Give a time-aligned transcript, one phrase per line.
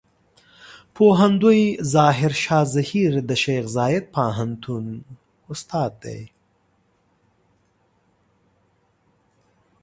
[0.95, 4.85] پوهندوی ظاهر شاه زهير د شیخ زايد پوهنتون
[5.53, 6.21] استاد دی.